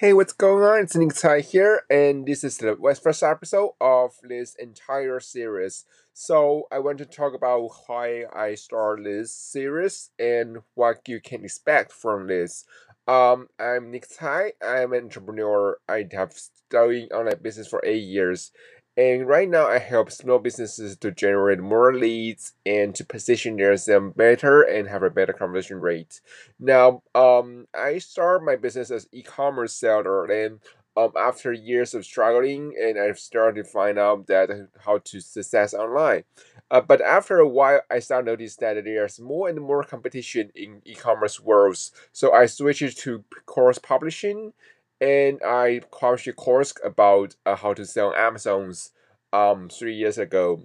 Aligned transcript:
Hey, 0.00 0.14
what's 0.14 0.32
going 0.32 0.64
on? 0.64 0.80
It's 0.80 0.96
Nick 0.96 1.12
Tsai 1.12 1.42
here, 1.42 1.82
and 1.90 2.24
this 2.24 2.42
is 2.42 2.56
the 2.56 2.74
first 3.02 3.22
episode 3.22 3.72
of 3.82 4.12
this 4.22 4.54
entire 4.54 5.20
series. 5.20 5.84
So, 6.14 6.62
I 6.72 6.78
want 6.78 6.96
to 7.00 7.04
talk 7.04 7.34
about 7.34 7.68
why 7.86 8.24
I 8.34 8.54
started 8.54 9.04
this 9.04 9.34
series 9.34 10.08
and 10.18 10.60
what 10.72 11.06
you 11.06 11.20
can 11.20 11.44
expect 11.44 11.92
from 11.92 12.28
this. 12.28 12.64
Um, 13.06 13.48
I'm 13.58 13.90
Nick 13.90 14.06
Tsai. 14.06 14.52
I'm 14.66 14.94
an 14.94 15.04
entrepreneur. 15.04 15.76
I 15.86 16.06
have 16.12 16.32
studied 16.32 17.12
online 17.12 17.42
business 17.42 17.68
for 17.68 17.84
eight 17.84 18.04
years, 18.04 18.52
and 18.96 19.26
right 19.26 19.48
now, 19.48 19.66
I 19.66 19.78
help 19.78 20.10
small 20.10 20.38
businesses 20.38 20.96
to 20.98 21.10
generate 21.10 21.60
more 21.60 21.94
leads 21.94 22.52
and 22.66 22.94
to 22.96 23.04
position 23.04 23.56
themselves 23.56 24.14
better 24.16 24.62
and 24.62 24.88
have 24.88 25.02
a 25.02 25.10
better 25.10 25.32
conversion 25.32 25.80
rate. 25.80 26.20
Now, 26.58 27.02
um, 27.14 27.66
I 27.74 27.98
started 27.98 28.44
my 28.44 28.56
business 28.56 28.90
as 28.90 29.08
e-commerce 29.12 29.72
seller, 29.72 30.26
and 30.26 30.60
um, 30.96 31.12
after 31.16 31.52
years 31.52 31.94
of 31.94 32.04
struggling, 32.04 32.74
and 32.80 32.98
I've 32.98 33.18
started 33.18 33.64
to 33.64 33.70
find 33.70 33.98
out 33.98 34.26
that 34.26 34.50
how 34.84 34.98
to 34.98 35.20
success 35.20 35.72
online. 35.72 36.24
Uh, 36.70 36.80
but 36.80 37.00
after 37.00 37.38
a 37.38 37.48
while, 37.48 37.80
I 37.90 38.00
started 38.00 38.26
notice 38.26 38.56
that 38.56 38.84
there's 38.84 39.20
more 39.20 39.48
and 39.48 39.60
more 39.60 39.82
competition 39.82 40.50
in 40.54 40.82
e-commerce 40.84 41.40
worlds. 41.40 41.92
So 42.12 42.32
I 42.32 42.46
switched 42.46 42.98
to 42.98 43.24
course 43.46 43.78
publishing 43.78 44.52
and 45.00 45.40
I 45.44 45.80
published 45.90 46.26
a 46.28 46.32
course 46.32 46.74
about 46.84 47.36
uh, 47.46 47.56
how 47.56 47.74
to 47.74 47.84
sell 47.86 48.14
Amazon's 48.14 48.92
um 49.32 49.68
three 49.68 49.94
years 49.94 50.18
ago. 50.18 50.62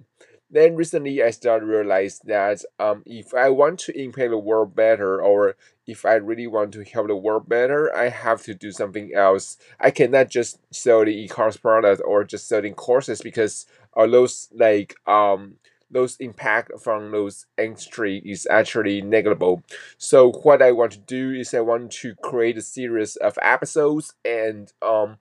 Then 0.50 0.76
recently 0.76 1.22
I 1.22 1.30
started 1.30 1.66
to 1.66 1.72
realize 1.72 2.20
that 2.24 2.64
um 2.78 3.02
if 3.06 3.34
I 3.34 3.48
want 3.50 3.78
to 3.80 3.98
impact 4.00 4.30
the 4.30 4.38
world 4.38 4.74
better 4.74 5.20
or 5.22 5.56
if 5.86 6.04
I 6.04 6.14
really 6.14 6.46
want 6.48 6.72
to 6.74 6.84
help 6.84 7.06
the 7.08 7.16
world 7.16 7.48
better, 7.48 7.94
I 7.94 8.08
have 8.08 8.42
to 8.44 8.54
do 8.54 8.72
something 8.72 9.12
else. 9.14 9.56
I 9.80 9.90
cannot 9.92 10.30
just 10.30 10.58
sell 10.72 11.04
the 11.04 11.12
e-commerce 11.12 11.56
product 11.56 12.02
or 12.04 12.24
just 12.24 12.48
selling 12.48 12.74
courses 12.74 13.20
because 13.22 13.66
uh, 13.96 14.06
those 14.06 14.48
like 14.52 14.94
um 15.06 15.56
those 15.90 16.16
impact 16.16 16.72
from 16.82 17.10
those 17.12 17.46
entry 17.56 18.22
is 18.24 18.46
actually 18.50 19.00
negligible. 19.02 19.62
So 19.98 20.32
what 20.32 20.62
I 20.62 20.72
want 20.72 20.92
to 20.92 20.98
do 20.98 21.32
is 21.32 21.54
I 21.54 21.60
want 21.60 21.92
to 21.92 22.14
create 22.16 22.58
a 22.58 22.62
series 22.62 23.16
of 23.16 23.38
episodes 23.42 24.14
and 24.24 24.72
um 24.82 25.18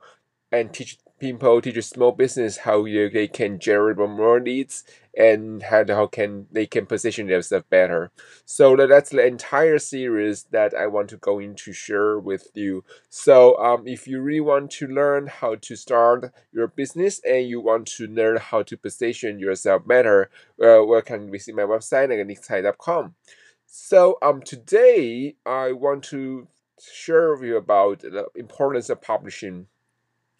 and 0.51 0.73
teach 0.73 0.97
people 1.33 1.61
teach 1.61 1.83
small 1.83 2.11
business 2.11 2.57
how 2.57 2.83
they 2.83 3.27
can 3.27 3.59
generate 3.59 3.97
more 3.97 4.39
leads 4.39 4.83
and 5.17 5.63
how, 5.63 5.85
how 5.87 6.07
can 6.07 6.47
they 6.51 6.65
can 6.65 6.85
position 6.85 7.27
themselves 7.27 7.65
better. 7.69 8.11
So 8.45 8.75
that's 8.75 9.09
the 9.09 9.25
entire 9.25 9.79
series 9.79 10.43
that 10.51 10.73
I 10.73 10.87
want 10.87 11.09
to 11.09 11.17
go 11.17 11.39
into 11.39 11.73
share 11.73 12.19
with 12.19 12.47
you. 12.53 12.83
So 13.09 13.57
um, 13.57 13.87
if 13.87 14.07
you 14.07 14.21
really 14.21 14.41
want 14.41 14.71
to 14.71 14.87
learn 14.87 15.27
how 15.27 15.55
to 15.55 15.75
start 15.75 16.31
your 16.51 16.67
business 16.67 17.21
and 17.23 17.47
you 17.47 17.61
want 17.61 17.87
to 17.97 18.07
learn 18.07 18.37
how 18.37 18.63
to 18.63 18.77
position 18.77 19.39
yourself 19.39 19.87
better, 19.87 20.29
uh, 20.61 20.83
welcome 20.83 21.31
visit 21.31 21.55
my 21.55 21.63
website 21.63 22.11
at 22.11 22.27
nicktsai.com. 22.27 23.15
So 23.67 24.17
um 24.21 24.41
today 24.41 25.35
I 25.45 25.73
want 25.73 26.03
to 26.05 26.47
share 26.79 27.33
with 27.33 27.43
you 27.43 27.57
about 27.57 27.99
the 27.99 28.27
importance 28.35 28.89
of 28.89 29.01
publishing 29.01 29.67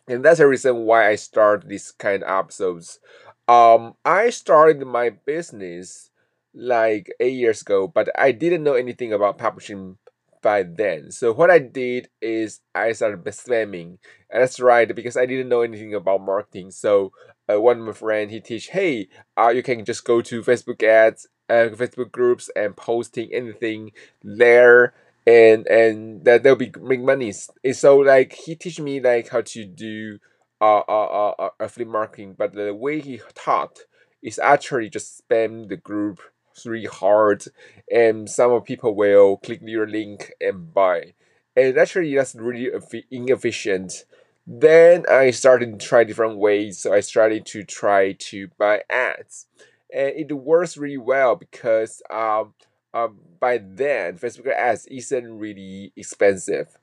and 0.08 0.24
that's 0.24 0.40
the 0.40 0.48
reason 0.48 0.86
why 0.86 1.08
I 1.10 1.16
start 1.16 1.68
these 1.68 1.92
kind 1.92 2.24
of 2.24 2.46
episodes. 2.46 3.00
Um, 3.48 3.96
I 4.04 4.30
started 4.30 4.86
my 4.86 5.10
business 5.10 6.10
like 6.54 7.12
eight 7.20 7.34
years 7.36 7.62
ago, 7.62 7.88
but 7.88 8.10
I 8.18 8.32
didn't 8.32 8.64
know 8.64 8.74
anything 8.74 9.14
about 9.14 9.38
publishing 9.38 9.98
by 10.42 10.64
then. 10.64 11.12
So 11.12 11.34
what 11.34 11.50
I 11.50 11.60
did 11.60 12.10
is 12.22 12.62
I 12.74 12.92
started 12.92 13.24
spamming. 13.26 13.98
That's 14.32 14.60
right 14.60 14.94
because 14.94 15.18
I 15.18 15.26
didn't 15.26 15.50
know 15.50 15.62
anything 15.62 15.94
about 15.94 16.22
marketing. 16.22 16.72
So 16.72 17.12
uh, 17.52 17.60
one 17.60 17.80
of 17.80 17.86
my 17.86 17.94
friend 17.94 18.30
he 18.30 18.40
teach, 18.40 18.68
hey, 18.68 19.10
uh, 19.38 19.50
you 19.50 19.64
can 19.64 19.84
just 19.86 20.06
go 20.06 20.22
to 20.22 20.44
Facebook 20.44 20.84
ads, 20.84 21.28
uh, 21.50 21.70
Facebook 21.74 22.12
groups, 22.12 22.50
and 22.56 22.78
posting 22.78 23.34
anything 23.34 23.92
there 24.24 24.94
and 25.28 25.66
and 25.68 26.24
that 26.26 26.44
they'll 26.44 26.56
be 26.56 26.72
make 26.82 27.02
money. 27.02 27.34
So 27.74 27.98
like 27.98 28.34
he 28.34 28.56
teach 28.56 28.80
me 28.80 29.00
like 29.00 29.30
how 29.30 29.42
to 29.42 29.66
do 29.66 30.20
uh 30.62 30.80
uh 30.88 31.34
uh, 31.40 31.50
uh 31.60 31.68
flip 31.68 31.88
marketing, 31.88 32.36
but 32.38 32.54
the 32.54 32.74
way 32.74 33.00
he 33.02 33.22
taught 33.34 33.80
is 34.22 34.40
actually 34.40 34.90
just 34.90 35.22
spam 35.28 35.68
the 35.68 35.78
group 35.78 36.20
really 36.66 36.86
hard, 36.86 37.44
and 37.92 38.30
some 38.30 38.52
of 38.52 38.64
people 38.64 38.96
will 38.96 39.38
click 39.38 39.60
your 39.64 39.88
link 39.88 40.32
and 40.40 40.74
buy, 40.74 41.14
and 41.56 41.78
actually 41.78 42.16
that's 42.16 42.36
really 42.36 42.70
inefficient. 43.12 44.06
Then 44.48 45.06
I 45.10 45.32
started 45.32 45.80
to 45.80 45.86
try 45.86 46.04
different 46.04 46.38
ways. 46.38 46.78
So 46.80 46.94
I 46.94 47.00
started 47.00 47.46
to 47.48 47.64
try 47.64 48.14
to 48.14 48.50
buy 48.60 48.84
ads, 48.90 49.48
and 49.94 50.10
it 50.16 50.32
works 50.32 50.78
really 50.78 50.98
well 50.98 51.36
because 51.36 52.02
um 52.12 52.54
um, 52.96 53.20
by 53.40 53.60
then 53.60 54.18
Facebook 54.18 54.54
ads 54.56 54.88
isn't 54.88 55.40
really 55.40 55.94
expensive. 55.96 56.78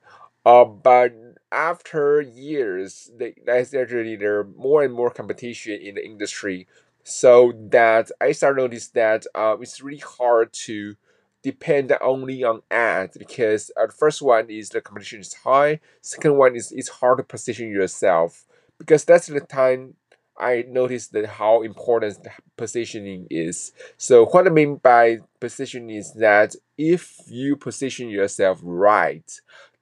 Uh, 0.44 0.64
but 0.64 1.12
after 1.52 2.20
years, 2.20 3.10
they, 3.16 3.34
actually 3.48 4.16
there 4.16 4.44
more 4.56 4.82
and 4.82 4.92
more 4.92 5.10
competition 5.10 5.80
in 5.80 5.94
the 5.96 6.04
industry, 6.04 6.66
so 7.04 7.52
that 7.70 8.10
I 8.20 8.32
started 8.32 8.60
notice 8.62 8.88
that 8.88 9.26
um, 9.34 9.62
it's 9.62 9.80
really 9.82 9.98
hard 9.98 10.52
to 10.66 10.96
depend 11.42 11.92
only 12.00 12.44
on 12.44 12.62
ads 12.70 13.16
because 13.16 13.70
uh, 13.76 13.86
the 13.86 13.92
first 13.92 14.22
one 14.22 14.50
is 14.50 14.70
the 14.70 14.80
competition 14.80 15.20
is 15.20 15.34
high. 15.34 15.80
Second 16.00 16.36
one 16.36 16.56
is 16.56 16.72
it's 16.72 16.88
hard 16.88 17.18
to 17.18 17.24
position 17.24 17.70
yourself 17.70 18.44
because 18.78 19.04
that's 19.04 19.26
the 19.26 19.40
time 19.40 19.94
I 20.42 20.64
noticed 20.68 21.12
that 21.12 21.26
how 21.26 21.62
important 21.62 22.18
positioning 22.56 23.28
is. 23.30 23.72
So 23.96 24.26
what 24.26 24.46
I 24.46 24.50
mean 24.50 24.76
by 24.76 25.18
position 25.40 25.88
is 25.88 26.12
that 26.14 26.56
if 26.76 27.16
you 27.28 27.56
position 27.56 28.08
yourself 28.10 28.58
right, 28.62 29.30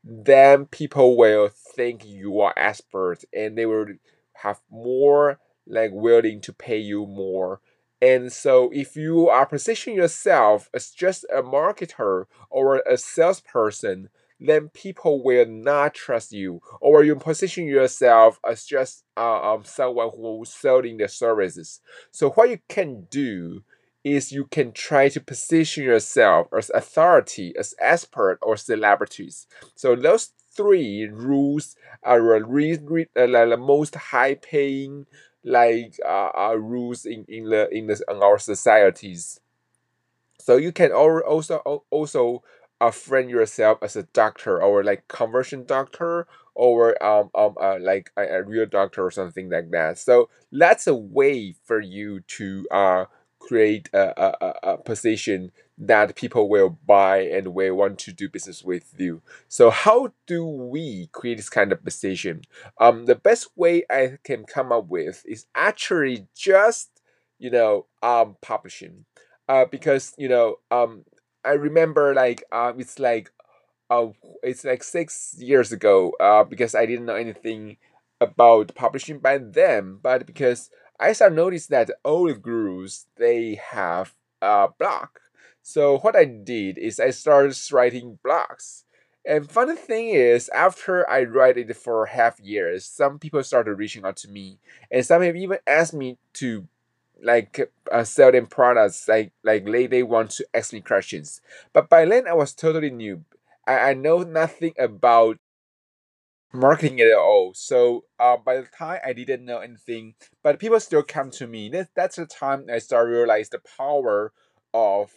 then 0.05 0.67
people 0.67 1.17
will 1.17 1.49
think 1.49 2.05
you 2.05 2.41
are 2.41 2.55
expert 2.57 3.25
and 3.33 3.57
they 3.57 3.65
will 3.65 3.87
have 4.35 4.61
more 4.71 5.39
like 5.67 5.91
willing 5.93 6.41
to 6.43 6.53
pay 6.53 6.79
you 6.79 7.07
more. 7.07 7.61
And 8.03 8.33
so 8.33 8.71
if 8.73 8.97
you 8.97 9.29
are 9.29 9.47
positioning 9.47 9.97
yourself 9.99 10.69
as 10.75 10.91
just 10.91 11.25
a 11.35 11.43
marketer 11.43 12.27
or 12.49 12.83
a 12.87 12.97
salesperson, 12.97 14.09
then 14.41 14.71
people 14.71 15.23
will 15.23 15.47
not 15.47 15.95
trust 15.95 16.33
you, 16.33 16.63
or 16.81 17.05
you 17.05 17.17
position 17.17 17.67
yourself 17.67 18.41
as 18.49 18.65
just 18.65 19.05
uh, 19.17 19.55
um, 19.55 19.65
someone 19.65 20.11
who's 20.17 20.49
selling 20.49 20.97
the 20.97 21.09
services. 21.09 21.81
So 22.11 22.31
what 22.31 22.51
you 22.51 22.59
can 22.69 23.07
do 23.11 23.63
is 24.03 24.33
you 24.33 24.47
can 24.47 24.73
try 24.73 25.11
to 25.11 25.21
position 25.21 25.85
yourself 25.85 26.49
as 26.57 26.71
authority, 26.71 27.55
as 27.59 27.75
expert, 27.79 28.39
or 28.41 28.57
celebrities. 28.57 29.47
So 29.75 29.95
those 29.95 30.33
three 30.53 31.07
rules 31.07 31.77
are 32.03 32.21
really, 32.23 32.79
really 32.83 33.09
uh, 33.15 33.47
the 33.47 33.57
most 33.59 33.95
high-paying 33.95 35.07
like 35.45 35.99
uh, 36.05 36.31
uh, 36.37 36.55
rules 36.55 37.07
in 37.07 37.25
in 37.29 37.51
the 37.51 37.69
in 37.71 37.87
the 37.87 38.03
in 38.11 38.23
our 38.23 38.39
societies. 38.39 39.41
So 40.39 40.57
you 40.57 40.73
can 40.73 40.93
also 40.93 41.85
also 41.91 42.43
uh, 42.81 42.91
friend 42.91 43.31
yourself 43.31 43.79
as 43.83 43.97
a 43.97 44.05
doctor 44.05 44.63
or 44.63 44.83
like 44.85 45.07
conversion 45.09 45.65
doctor 45.65 46.27
or 46.55 47.03
um, 47.03 47.31
um 47.35 47.55
uh, 47.61 47.79
like 47.81 48.11
a, 48.17 48.23
a 48.23 48.43
real 48.43 48.67
doctor 48.67 49.05
or 49.05 49.11
something 49.11 49.51
like 49.51 49.71
that. 49.71 49.99
So 49.99 50.29
that's 50.53 50.87
a 50.87 50.95
way 50.95 51.55
for 51.65 51.81
you 51.81 52.21
to 52.21 52.67
uh 52.71 53.05
create 53.39 53.89
a, 53.95 54.35
a, 54.45 54.55
a 54.75 54.77
position 54.79 55.51
that 55.79 56.15
people 56.15 56.49
will 56.51 56.79
buy 56.87 57.23
and 57.23 57.49
will 57.55 57.75
want 57.75 57.99
to 57.99 58.13
do 58.13 58.29
business 58.29 58.63
with 58.63 58.93
you. 58.99 59.23
So 59.49 59.71
how 59.71 60.13
do 60.27 60.45
we 60.45 61.09
create 61.13 61.37
this 61.39 61.49
kind 61.49 61.73
of 61.73 61.83
position? 61.83 62.43
Um, 62.79 63.07
the 63.07 63.15
best 63.15 63.49
way 63.57 63.85
I 63.89 64.19
can 64.25 64.45
come 64.45 64.73
up 64.73 64.89
with 64.89 65.25
is 65.27 65.47
actually 65.55 66.27
just 66.37 66.91
you 67.39 67.51
know 67.51 67.87
um 68.03 68.37
publishing. 68.43 69.05
Uh, 69.49 69.65
because 69.65 70.15
you 70.17 70.29
know 70.29 70.57
um 70.71 71.05
I 71.45 71.53
remember 71.53 72.15
like 72.15 72.45
um 72.53 72.81
it's 72.81 72.99
like 72.99 73.31
uh 73.91 74.09
it's 74.43 74.65
like 74.65 74.83
six 74.83 75.35
years 75.39 75.73
ago 75.73 76.13
uh 76.21 76.45
because 76.45 76.75
I 76.75 76.87
didn't 76.87 77.07
know 77.07 77.15
anything 77.17 77.77
about 78.21 78.75
publishing 78.75 79.19
by 79.19 79.39
then, 79.39 79.99
but 80.03 80.27
because 80.27 80.71
I 80.99 81.13
started 81.13 81.37
notice 81.37 81.67
that 81.69 81.91
all 82.05 82.27
the 82.27 82.35
gurus 82.35 83.07
they 83.17 83.61
have 83.71 84.15
a 84.43 84.69
blog. 84.79 85.09
So 85.63 85.99
what 85.99 86.17
I 86.17 86.25
did 86.25 86.79
is 86.79 87.01
I 87.01 87.11
started 87.11 87.57
writing 87.73 88.19
blogs. 88.25 88.85
And 89.27 89.51
funny 89.51 89.77
thing 89.77 90.09
is, 90.09 90.49
after 90.49 91.09
I 91.09 91.25
write 91.25 91.59
it 91.59 91.77
for 91.77 92.07
half 92.07 92.41
years, 92.41 92.87
some 92.87 93.19
people 93.19 93.43
started 93.45 93.75
reaching 93.75 94.05
out 94.05 94.17
to 94.19 94.29
me, 94.29 94.59
and 94.91 95.05
some 95.05 95.21
have 95.23 95.37
even 95.37 95.59
asked 95.67 95.93
me 95.93 96.17
to 96.35 96.67
like 97.23 97.73
uh, 97.93 98.05
selling 98.05 98.47
products 98.47 99.09
like 99.09 99.33
like 99.45 99.65
they, 99.65 100.03
want 100.03 100.31
to 100.31 100.47
ask 100.55 100.73
me 100.73 100.81
questions 100.81 101.41
but 101.73 101.89
by 101.89 102.05
then 102.05 102.27
i 102.27 102.33
was 102.33 102.55
totally 102.55 102.91
new 102.91 103.25
i, 103.67 103.91
I 103.91 103.95
know 103.95 104.19
nothing 104.23 104.75
about 104.79 105.37
marketing 106.53 107.01
at 107.01 107.13
all. 107.17 107.53
So 107.55 108.05
uh, 108.19 108.37
by 108.37 108.57
the 108.57 108.67
time 108.67 109.01
I 109.05 109.13
didn't 109.13 109.45
know 109.45 109.59
anything, 109.59 110.15
but 110.43 110.59
people 110.59 110.81
still 110.81 111.03
come 111.03 111.31
to 111.33 111.47
me. 111.47 111.69
That, 111.69 111.89
that's 111.95 112.17
the 112.17 112.27
time 112.27 112.67
I 112.73 112.79
start 112.79 113.09
realize 113.09 113.49
the 113.49 113.61
power 113.77 114.33
of 114.75 115.13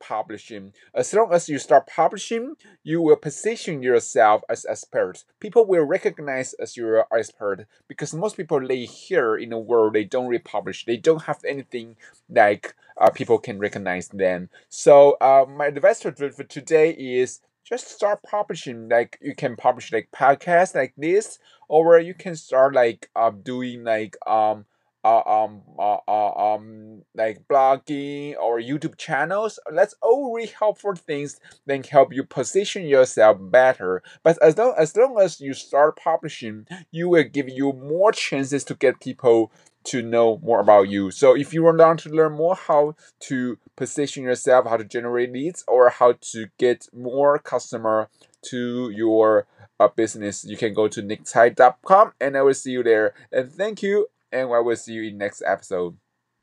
publishing. 0.00 0.72
As 0.94 1.12
long 1.14 1.32
as 1.32 1.48
you 1.48 1.58
start 1.58 1.86
publishing, 1.86 2.56
you 2.82 3.00
will 3.02 3.16
position 3.16 3.82
yourself 3.82 4.42
as 4.48 4.66
expert. 4.66 5.24
People 5.40 5.66
will 5.66 5.84
recognize 5.84 6.54
as 6.54 6.76
your 6.76 7.06
expert 7.16 7.66
because 7.88 8.14
most 8.14 8.36
people 8.36 8.66
they 8.66 8.84
here 8.84 9.36
in 9.36 9.50
the 9.50 9.58
world 9.58 9.94
they 9.94 10.04
don't 10.04 10.28
republish. 10.28 10.84
They 10.84 10.96
don't 10.96 11.22
have 11.22 11.44
anything 11.44 11.96
like 12.28 12.74
uh, 13.00 13.10
people 13.10 13.38
can 13.38 13.58
recognize 13.58 14.08
them. 14.08 14.50
So 14.68 15.16
uh, 15.20 15.46
my 15.48 15.66
advice 15.66 16.02
for 16.02 16.12
today 16.12 16.90
is 16.90 17.40
just 17.64 17.88
start 17.88 18.22
publishing 18.22 18.88
like 18.88 19.18
you 19.20 19.34
can 19.34 19.56
publish 19.56 19.92
like 19.92 20.08
podcasts 20.12 20.74
like 20.74 20.92
this 20.96 21.38
or 21.68 21.98
you 22.00 22.14
can 22.14 22.34
start 22.34 22.74
like 22.74 23.08
um 23.14 23.40
doing 23.42 23.84
like 23.84 24.16
um 24.26 24.64
uh, 25.04 25.22
um 25.26 25.62
uh, 25.78 25.98
uh, 26.06 26.54
um 26.54 27.02
like 27.14 27.46
blogging 27.48 28.36
or 28.36 28.60
youtube 28.60 28.96
channels 28.98 29.58
that's 29.72 29.94
all 30.02 30.32
really 30.34 30.48
helpful 30.48 30.94
things 30.94 31.40
that 31.66 31.86
help 31.86 32.12
you 32.12 32.22
position 32.22 32.84
yourself 32.84 33.38
better 33.40 34.02
but 34.22 34.40
as 34.42 34.56
long 34.58 34.74
as 34.78 34.96
long 34.96 35.18
as 35.20 35.40
you 35.40 35.54
start 35.54 35.96
publishing 35.96 36.66
you 36.90 37.08
will 37.08 37.24
give 37.24 37.48
you 37.48 37.72
more 37.72 38.12
chances 38.12 38.64
to 38.64 38.74
get 38.74 39.00
people 39.00 39.50
to 39.82 40.02
know 40.02 40.38
more 40.42 40.60
about 40.60 40.88
you. 40.88 41.10
So 41.10 41.34
if 41.34 41.54
you 41.54 41.62
want 41.62 41.98
to 42.00 42.10
learn 42.10 42.32
more 42.32 42.54
how 42.54 42.96
to 43.20 43.58
position 43.76 44.24
yourself, 44.24 44.66
how 44.66 44.76
to 44.76 44.84
generate 44.84 45.32
leads, 45.32 45.64
or 45.66 45.88
how 45.88 46.14
to 46.32 46.46
get 46.58 46.88
more 46.92 47.38
customer 47.38 48.08
to 48.42 48.90
your 48.90 49.46
uh, 49.78 49.88
business, 49.88 50.44
you 50.44 50.56
can 50.56 50.74
go 50.74 50.88
to 50.88 51.02
nicktsai.com 51.02 52.12
and 52.20 52.36
I 52.36 52.42
will 52.42 52.54
see 52.54 52.72
you 52.72 52.82
there. 52.82 53.14
And 53.32 53.50
thank 53.50 53.82
you, 53.82 54.08
and 54.32 54.52
I 54.52 54.60
will 54.60 54.76
see 54.76 54.92
you 54.94 55.02
in 55.04 55.18
next 55.18 55.42
episode. 55.46 55.96